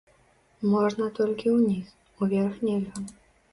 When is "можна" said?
0.71-1.09